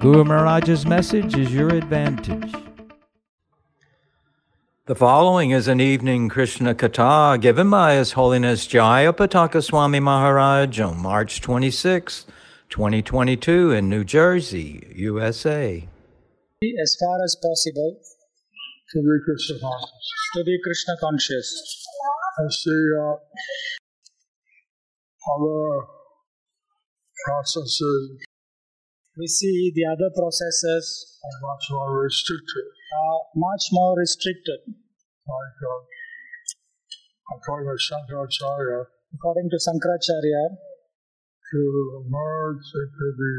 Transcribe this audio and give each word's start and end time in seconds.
Guru 0.00 0.22
Maharaj's 0.22 0.86
message 0.86 1.36
is 1.36 1.52
your 1.52 1.70
advantage. 1.70 2.54
The 4.86 4.94
following 4.94 5.50
is 5.50 5.66
an 5.66 5.80
evening 5.80 6.28
Krishna 6.28 6.72
Katha 6.72 7.40
given 7.40 7.68
by 7.68 7.94
His 7.94 8.12
Holiness 8.12 8.68
Jayapataka 8.68 9.60
Swami 9.60 9.98
Maharaj 9.98 10.78
on 10.78 11.02
March 11.02 11.40
26, 11.40 12.26
2022 12.68 13.72
in 13.72 13.88
New 13.88 14.04
Jersey, 14.04 14.86
USA. 14.94 15.88
as 16.62 16.96
far 17.00 17.24
as 17.24 17.36
possible 17.42 17.98
to 18.92 18.98
be 19.02 19.18
Krishna 19.24 19.58
conscious. 19.60 20.12
to 20.36 20.44
be 20.44 20.58
Krishna 20.62 20.94
conscious. 21.00 21.84
I 22.38 22.46
see 22.50 22.86
uh, 23.00 23.16
other 25.34 25.86
processes 27.24 28.27
We 29.18 29.26
see 29.26 29.72
the 29.74 29.82
other 29.90 30.14
processes 30.14 31.18
are 31.26 31.38
much 31.42 31.64
more 31.74 32.06
restricted, 32.06 32.66
are 32.70 33.20
much 33.34 33.64
more 33.72 33.98
restricted. 33.98 34.62
like 34.62 35.58
uh, 35.58 37.34
according 37.34 37.66
to 37.66 37.78
Shankaracharya, 37.82 38.86
According 39.14 39.50
to 39.50 39.58
Sankaracharya, 39.58 40.42
to 41.50 41.60
merge 42.06 42.68
into 42.78 43.06
the 43.18 43.34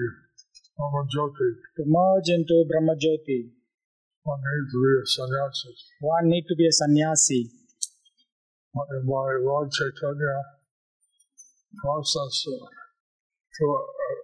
Brahmajyoti, 0.76 1.50
to 1.78 1.84
merge 1.88 2.28
into 2.28 2.66
Brahmajyoti, 2.68 3.40
one 4.23 4.42
needs 4.44 4.72
to 4.75 4.80
be 4.84 4.94
a 5.00 5.06
sannyasi. 5.08 5.72
one 6.02 6.28
need 6.28 6.46
to 6.50 6.56
be 6.59 6.68
a 6.68 6.72
sannyasi. 6.73 7.52
But 8.73 8.88
my 9.06 9.40
Lord 9.48 9.72
Chaitanya 9.72 10.44
process 11.80 12.46
uh, 12.52 12.68
to 13.56 13.66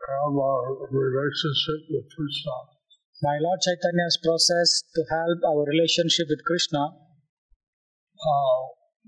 have 0.06 0.38
a 0.38 0.52
relationship 0.94 1.80
with 1.90 2.06
Krishna, 2.14 2.56
My 3.24 3.38
Lord 3.42 3.60
Chaitanya's 3.62 4.18
process 4.22 4.84
to 4.94 5.02
help 5.10 5.40
our 5.50 5.66
relationship 5.66 6.30
with 6.30 6.42
Krishna, 6.46 6.84
uh, 6.86 8.62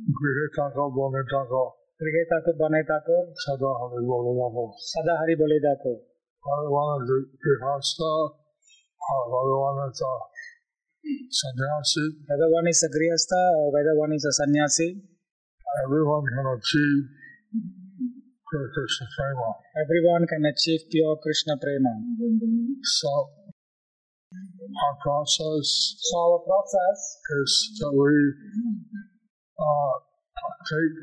Grihe 0.09 0.47
Thakur, 0.57 0.89
Bone 0.89 1.21
Thakur, 1.29 1.67
Grihe 2.01 2.23
Thakur, 2.29 2.53
Bane 2.57 2.81
Thakur, 2.81 3.21
Sada 3.45 3.69
Hari 3.77 4.01
Bole 4.05 4.33
Thakur. 4.33 4.73
Sada 4.77 5.13
Hari 5.21 5.35
Bole 5.35 5.59
Thakur. 5.61 5.97
Bhagavan 6.41 7.03
is 7.03 7.11
Grihasta, 7.41 8.11
or 8.31 9.23
Bhagavan 9.33 9.91
is 9.91 10.01
a 10.01 10.13
sannyasi. 11.29 12.05
Whether 12.27 12.49
one 12.49 12.67
is 12.67 12.83
a 12.83 12.89
Grihastha 12.89 13.41
or 13.57 13.71
whether 13.71 13.95
one 13.95 14.13
is 14.13 14.25
a 14.25 14.31
sannyasi, 14.33 14.97
Everyone 15.85 16.25
can 16.25 16.47
achieve 16.57 17.03
pure 18.49 18.69
Krishna 18.73 19.05
prema. 19.15 19.49
everyone 19.83 20.23
can 20.27 20.43
achieve 20.45 20.81
pure 20.91 21.17
Krishna 21.23 21.57
prema. 21.57 21.93
So, 22.83 23.11
our 24.83 24.95
process 25.03 25.67
So 25.99 26.15
our 26.19 26.39
process 26.43 26.99
is 27.43 27.51
that 27.79 27.91
we 27.91 28.13
uh, 29.59 29.95
take 30.71 30.95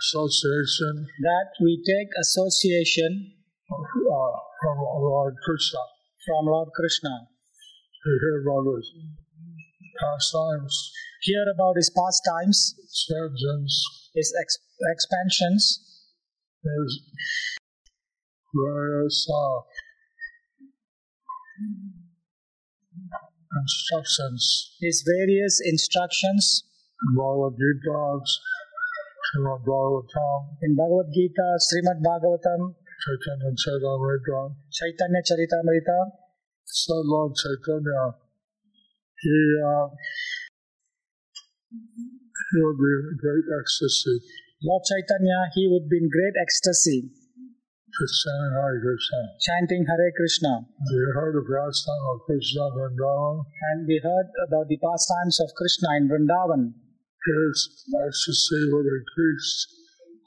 association 0.00 1.06
that 1.22 1.48
we 1.60 1.82
take 1.86 2.10
association 2.20 3.34
uh, 3.70 4.34
from 4.62 4.76
Lord 4.78 5.34
Krishna. 5.44 5.82
from 6.26 6.46
Lord 6.46 6.68
Krishna, 6.74 7.14
We 8.06 8.12
hear 8.22 8.36
about 8.42 8.64
his 8.76 8.88
pastimes, 10.00 10.74
hear 11.22 11.44
about 11.54 11.76
his 11.76 11.90
pastimes, 11.90 12.74
his 14.14 14.34
ex- 14.40 14.58
expansions, 14.92 15.80
his 16.62 17.02
various 18.54 19.28
uh, 19.30 19.60
instructions. 23.60 24.76
His 24.80 25.04
various 25.06 25.60
instructions. 25.64 26.64
In 27.00 27.16
Bhagavad 27.16 27.56
Gita, 27.56 28.20
Srimad 29.30 29.64
Bhagavatam, 29.64 30.40
in 30.62 30.76
Bhagavad 30.76 31.08
Gita, 31.14 31.56
Srimad 31.64 32.02
Bhagavatam, 32.04 32.74
Chaitanya 33.00 33.50
Charitamrita. 33.56 34.54
Chaitanya 34.70 35.20
Charitamrita. 35.24 35.98
So 36.64 36.94
Lord 37.04 37.32
Chaitanya, 37.34 38.14
he, 39.18 39.56
uh, 39.64 39.88
he 42.50 42.58
would 42.62 42.78
be 42.78 42.92
in 43.08 43.16
great 43.18 43.46
ecstasy 43.48 44.18
Lord 44.60 44.84
Chaitanya, 44.84 45.48
he 45.56 45.64
would 45.72 45.88
be 45.88 45.96
in 45.96 46.08
great 46.12 46.36
ecstasy, 46.36 47.08
just 47.08 48.14
chanting 48.20 48.52
Hare 48.52 48.76
Krishna. 48.76 49.20
chanting 49.40 49.82
Hare 49.88 50.12
Krishna. 50.12 50.52
We 50.68 51.00
heard 51.16 51.32
the 51.32 51.48
pastime 51.48 52.06
of 52.12 52.20
Krishna 52.28 52.68
in 52.68 52.76
Vrindavan. 52.76 53.40
And 53.72 53.88
we 53.88 54.04
heard 54.04 54.28
about 54.44 54.68
the 54.68 54.76
pastimes 54.76 55.40
of 55.40 55.48
Krishna 55.56 55.88
in 55.96 56.12
Vrindavan. 56.12 56.76
His 56.76 57.56
ecstasy 58.04 58.68
would 58.68 58.84
increase 58.84 59.48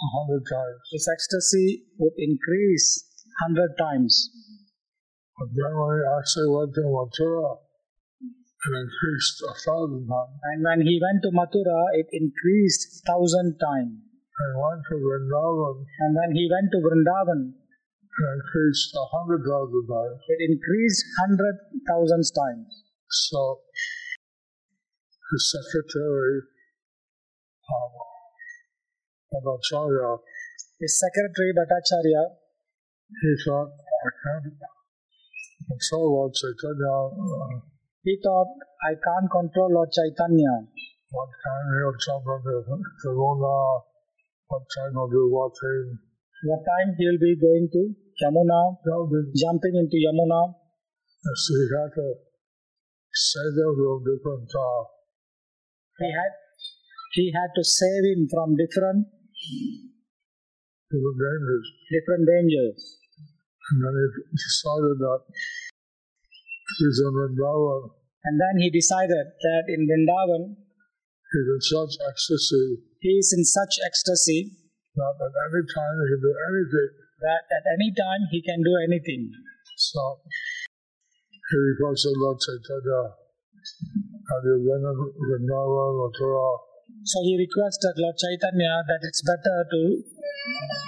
a 0.01 0.07
hundred 0.17 0.44
times. 0.50 0.81
His 0.89 1.06
ecstasy 1.06 1.85
would 2.01 2.17
increase 2.17 3.06
hundred 3.45 3.78
times. 3.78 4.17
But 5.38 5.53
then 5.53 5.78
when 5.78 5.94
he 5.94 6.03
actually 6.09 6.50
went 6.50 6.73
to 6.73 6.89
Mathura, 6.89 7.62
it 8.63 8.74
increased 8.79 9.44
a 9.44 9.53
thousand 9.59 10.07
times. 10.07 10.40
And 10.44 10.63
when 10.63 10.79
he 10.88 10.96
went 10.96 11.19
to 11.28 11.31
Mathura, 11.35 11.79
it 12.00 12.07
increased 12.16 13.03
thousand 13.06 13.59
times. 13.59 14.00
And 14.00 14.51
went 14.56 14.81
to 14.90 14.96
Vrindavan, 14.97 15.84
And 16.00 16.12
when 16.16 16.31
he 16.31 16.47
went 16.47 16.72
to 16.72 16.79
Vrindavan, 16.79 17.53
it 17.53 18.29
increased 18.40 18.96
a 18.96 19.06
hundred 19.12 19.44
thousand 19.44 19.84
times. 19.91 20.19
it 20.31 20.40
increased 20.47 21.03
hundred 21.19 21.56
thousands 21.88 22.31
times. 22.31 22.72
So 23.09 23.59
his 25.31 25.44
secretary, 25.51 26.41
um, 27.68 27.91
Bhattacharya, 29.34 30.19
His 30.80 31.00
secretary 31.00 31.51
Bhattacharya, 31.51 32.24
he 33.22 33.35
thought, 33.45 33.69
I 33.69 34.09
can't 34.24 34.53
control 35.68 36.13
Lord 36.16 36.34
Chaitanya. 36.34 36.95
Uh, 37.12 37.74
he 38.03 38.19
thought, 38.21 38.51
I 38.83 38.93
can't 38.99 39.31
control 39.31 39.71
Lord 39.71 39.89
Chaitanya. 39.95 40.67
what 41.13 41.29
time 41.45 41.67
he'll 41.71 41.97
jump 42.03 42.25
into 42.27 42.63
what 44.47 44.63
time 44.75 44.91
he'll 44.91 45.07
do 45.07 45.23
watching. 45.31 45.97
What 46.43 46.61
time 46.67 46.95
he 46.99 47.03
will 47.07 47.21
be 47.21 47.35
going 47.39 47.69
to 47.71 47.81
Yamuna, 48.21 48.77
jumping 49.39 49.75
into 49.79 49.97
Yamuna. 49.97 50.53
so 50.53 51.51
he 51.55 51.65
had 51.71 51.91
to 51.95 52.07
say 53.13 53.45
those 53.55 53.77
little 53.77 54.01
different 54.03 54.49
uh, 54.51 54.83
He 55.99 56.09
had 56.11 56.31
he 57.13 57.31
had 57.31 57.49
to 57.55 57.63
save 57.63 58.03
him 58.03 58.27
from 58.29 58.55
different 58.57 59.07
different 60.91 61.17
dangers. 61.23 61.65
different 61.89 62.23
dangers. 62.27 62.99
And 63.71 63.79
then 63.79 63.95
he 63.95 64.35
decided 64.35 64.97
that 64.99 65.21
he's 66.79 66.99
in 67.05 67.11
Vrindavan, 67.13 67.81
And 68.25 68.35
then 68.39 68.55
he 68.63 68.69
decided 68.69 69.25
that 69.45 69.63
in 69.67 69.85
Vrindavan 69.89 70.55
he's 71.31 71.49
in 71.55 71.61
such 71.61 71.93
ecstasy 72.09 72.93
he 73.03 73.19
is 73.19 73.35
in 73.35 73.43
such 73.43 73.83
ecstasy 73.83 74.55
that 74.95 75.15
at 75.19 75.33
any 75.35 75.63
time 75.67 75.97
he 76.07 76.15
can 76.15 76.21
do 76.23 76.31
anything. 76.47 76.89
that 77.19 77.43
at 77.51 77.65
any 77.75 77.89
time 77.91 78.21
he 78.31 78.39
can 78.41 78.59
do 78.63 78.73
anything. 78.79 79.27
So 79.75 80.01
he 81.49 81.57
requested 81.57 82.15
Lord 82.15 82.37
Chaitanya, 82.39 83.01
have 84.31 84.43
you 84.47 84.57
been 84.63 84.83
in 84.87 84.97
Vrindavan, 85.19 85.91
Mathura? 85.99 86.47
So 87.03 87.19
he 87.27 87.35
requested 87.35 87.95
Lord 87.99 88.15
Chaitanya 88.15 88.87
that 88.87 89.01
it's 89.03 89.23
better 89.27 89.57
to 89.67 89.79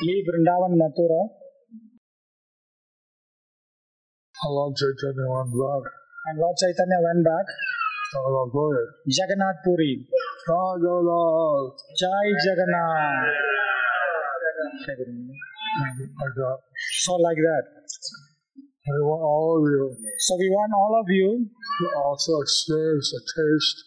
leave 0.07 0.23
Vrindavan 0.23 0.79
Mathura. 0.79 1.21
Lord 4.49 4.75
Chaitanya 4.77 5.25
went 5.29 5.53
back. 5.53 5.83
And 6.27 6.39
Lord 6.39 6.55
Chaitanya 6.57 6.99
went 7.01 7.25
back. 7.25 7.47
Jagannath 9.05 9.59
Puri. 9.63 10.07
Puri. 10.45 10.77
Jagannath! 10.77 11.75
Jai 11.99 12.25
Jagannath. 12.45 13.29
Like 15.75 16.35
that. 16.35 16.57
So 17.03 17.15
like 17.15 17.37
that. 17.37 17.65
We 18.85 19.01
want 19.01 19.25
all 19.25 19.57
of 19.57 19.65
you 19.65 19.97
So 20.21 20.37
we 20.37 20.45
want 20.53 20.69
all 20.77 20.93
of 21.01 21.09
you, 21.09 21.49
to 21.49 21.85
also 22.05 22.37
experience 22.41 23.09
a 23.17 23.21
taste 23.25 23.79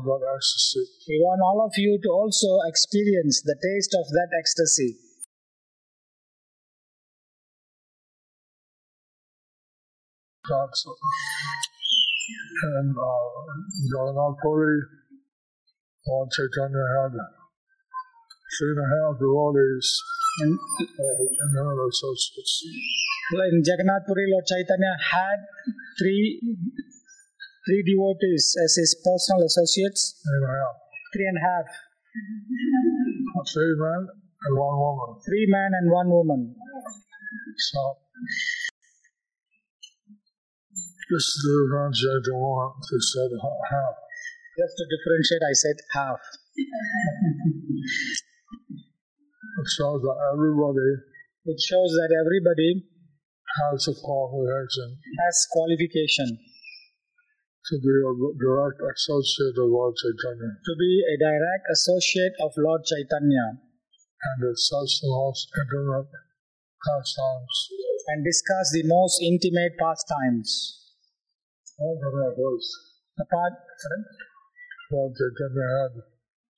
of 0.00 0.08
that 0.08 0.24
ecstasy. 0.24 0.88
we 1.12 1.20
want 1.20 1.44
all 1.44 1.60
of 1.60 1.72
you 1.76 2.00
to 2.00 2.08
also 2.08 2.48
experience 2.64 3.44
the 3.44 3.52
taste 3.60 3.92
of 3.92 4.08
that 4.08 4.32
ecstasy. 4.32 4.96
That's 10.42 10.82
and 12.62 12.90
uh, 12.98 13.26
Jagannath 13.94 14.38
Puri, 14.42 14.78
Lord 16.06 16.28
Chaitanya 16.34 16.82
had 16.98 17.12
three 18.58 18.74
and 18.74 18.82
a 18.82 18.88
half 18.90 19.14
devotees 19.22 19.86
And 20.42 20.58
uh, 20.58 21.42
and 21.46 21.50
their 21.54 21.70
associates. 21.86 22.54
in 23.54 23.62
Jagannath 23.62 24.02
Puri, 24.06 24.26
Lord 24.34 24.42
Chaitanya 24.50 24.94
had 25.14 25.38
three 26.02 26.42
three 27.62 27.82
devotees 27.86 28.58
as 28.66 28.74
his 28.74 28.98
personal 28.98 29.46
associates, 29.46 30.18
Three 30.26 30.42
and 30.42 30.46
a 30.50 30.54
half. 30.58 30.74
three 31.14 31.28
and 31.30 31.38
a 31.38 31.44
half, 31.46 31.66
Three 33.54 33.74
men 33.78 34.10
and 34.10 34.54
one 34.58 34.74
woman. 34.74 35.08
three 35.22 35.46
men 35.46 35.70
and 35.78 35.86
one 35.86 36.10
woman. 36.10 36.40
So, 37.58 37.80
just 41.10 41.28
to 41.42 41.48
differentiate 41.50 42.22
the 42.26 42.36
one, 42.36 42.72
they 42.90 43.00
said 43.00 43.30
ha- 43.40 43.62
half. 43.70 43.96
Just 44.58 44.74
to 44.78 44.84
differentiate, 44.86 45.42
I 45.42 45.54
said 45.56 45.76
half. 45.96 46.20
It 49.52 49.68
shows 49.68 50.00
that 50.02 50.18
everybody 50.32 50.90
It 51.44 51.58
shows 51.60 51.90
that 51.96 52.10
everybody 52.12 52.84
has 53.58 53.88
a 53.88 53.94
qualification 53.96 54.96
has 55.24 55.46
qualification 55.52 56.28
to 57.68 57.74
be 57.78 57.94
a 57.94 58.12
direct 58.36 58.80
associate 58.80 59.56
of 59.60 59.68
Lord 59.70 59.94
Chaitanya. 59.96 60.52
to 60.60 60.72
be 60.76 60.92
a 61.08 61.16
direct 61.16 61.64
associate 61.72 62.34
of 62.40 62.52
Lord 62.58 62.84
Chaitanya 62.84 63.60
and 63.60 64.36
discuss 64.44 65.00
the 65.00 65.08
most 65.08 65.48
intimate 65.56 66.10
pastimes. 66.84 67.54
and 68.08 68.24
discuss 68.24 68.66
the 68.72 68.82
most 68.84 69.22
intimate 69.22 69.74
pastimes. 69.78 70.81
All 71.82 71.98
that 71.98 72.38
was 72.38 72.62
Apart, 73.18 73.52
Lord 74.92 75.12
Chaitanya 75.18 75.66
had 75.82 75.92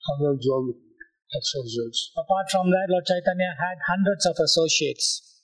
hundreds 0.05 0.45
of 0.53 0.63
associates. 1.33 2.13
apart 2.13 2.47
from 2.53 2.69
that, 2.71 2.87
Lord 2.93 3.07
Chaitanya 3.09 3.57
had 3.57 3.79
hundreds 3.89 4.27
of 4.27 4.37
associates. 4.39 5.41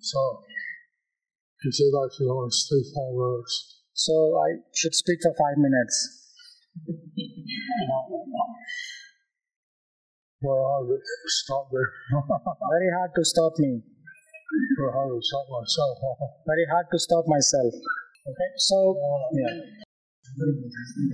So 0.00 0.42
he 1.62 1.70
said 1.70 1.94
I 1.94 2.08
should 2.10 2.28
only 2.28 2.50
stay 2.50 2.82
five 2.90 3.14
minutes. 3.14 3.84
So 3.94 4.12
I 4.42 4.58
should 4.74 4.94
speak 4.94 5.20
for 5.22 5.32
five 5.38 5.56
minutes. 5.56 5.94
Very 10.42 10.66
hard 10.66 10.88
to 10.88 11.30
stop 11.30 11.68
there. 11.70 11.90
Very 12.74 12.90
hard 12.90 13.10
to 13.14 13.24
stop 13.24 13.52
me. 13.58 13.82
Very 14.50 14.92
hard 14.92 15.10
to 15.14 15.20
stop 15.22 15.46
myself. 15.46 15.94
Very 16.46 16.66
hard 16.66 16.86
to 16.90 16.98
stop 16.98 17.24
myself. 17.26 17.72
Okay, 18.26 18.50
so 18.58 18.76
yeah. 19.32 19.54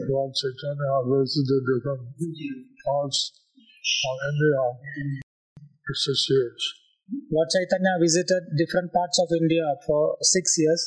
Lord 0.09 0.33
Chaitanya 0.35 0.93
visited 1.09 1.63
different 1.69 2.05
parts 2.85 3.21
of 4.09 4.17
India 4.33 4.65
for 5.85 5.95
six 5.95 6.27
years. 6.31 6.61
Lord 7.31 7.49
Chaitanya 7.53 7.95
visited 8.01 8.43
different 8.57 8.93
parts 8.93 9.19
of 9.21 9.29
India 9.41 9.65
for 9.87 10.17
six 10.21 10.57
years. 10.59 10.83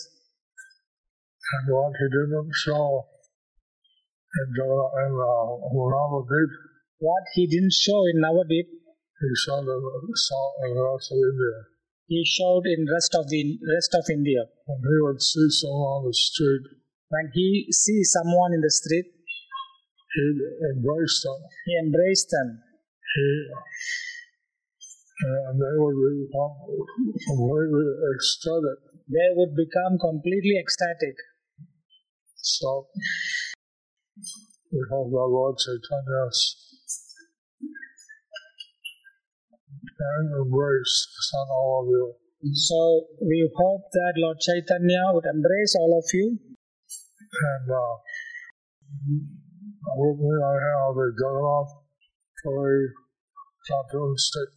And 1.50 1.74
what 1.74 1.94
he 1.98 2.06
didn't 2.12 2.54
show 2.54 3.08
in, 4.38 4.48
Jagannath- 4.54 4.94
in 5.06 5.14
uh, 5.18 5.58
Navadvip, 5.74 6.52
What 7.00 7.24
he 7.34 7.48
didn't 7.48 7.74
show 7.74 8.06
in 8.06 8.22
Navadvip, 8.22 8.68
he 8.70 9.30
saw 9.46 9.60
in 9.60 9.66
the 9.66 10.84
rest 10.84 11.12
of 11.12 11.18
India. 11.18 11.79
He 12.10 12.26
showed 12.26 12.66
in 12.66 12.90
rest 12.90 13.14
of 13.14 13.30
the 13.30 13.42
rest 13.70 13.94
of 13.94 14.04
India. 14.10 14.42
When 14.66 14.82
he 14.82 14.98
would 15.06 15.22
see 15.22 15.48
someone 15.62 16.02
on 16.02 16.04
the 16.10 16.14
street, 16.14 16.66
When 17.10 17.32
he 17.34 17.66
see 17.72 18.04
someone 18.04 18.54
in 18.54 18.62
the 18.62 18.70
street, 18.70 19.06
he'd 19.06 20.40
embrace 20.74 21.22
them. 21.26 21.40
he 21.66 21.74
embraced 21.86 22.30
them. 22.30 22.50
He, 23.14 23.26
and 25.22 25.58
they 25.60 25.76
would 25.82 25.98
become 26.26 26.54
completely 27.30 27.88
ecstatic. 28.14 28.78
They 29.10 29.30
would 29.38 29.54
become 29.58 29.98
completely 29.98 30.56
ecstatic. 30.62 31.18
So, 32.38 32.88
we 34.72 34.80
hope 34.90 35.10
that 35.10 35.30
Lord 35.34 35.58
Chaitanya's 35.58 36.69
and 40.00 40.32
embrace 40.32 40.96
all 41.52 41.84
of 41.84 41.88
you. 41.92 42.16
So 42.54 42.80
we 43.22 43.50
hope 43.56 43.84
that 43.92 44.14
Lord 44.16 44.40
Chaitanya 44.40 45.12
would 45.12 45.26
embrace 45.26 45.76
all 45.76 46.00
of 46.00 46.08
you. 46.14 46.40
And 46.40 47.68
uh, 47.68 47.96
with 50.00 50.20
me, 50.20 50.34
I 50.40 50.56
have 50.56 50.96
a 50.96 51.08
Jagannath 51.12 51.72
Puri 52.44 52.90
cartoon 53.68 54.16
stick. 54.18 54.50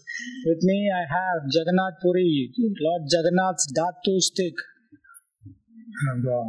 With 0.47 0.62
me, 0.62 0.91
I 0.94 1.05
have 1.11 1.43
Jagannath 1.50 1.99
Puri, 2.00 2.50
Lord 2.81 3.03
Jagannath's 3.11 3.67
Dhatu 3.77 4.21
stick. 4.21 4.55
And 6.12 6.25
uh, 6.25 6.49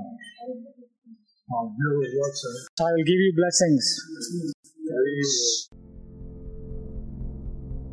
I'll 1.51 1.73
give 1.75 1.97
what's 2.13 2.45
it. 2.45 2.83
I 2.83 2.91
will 2.93 3.03
give 3.03 3.19
you 3.19 3.33
blessings. 3.35 3.85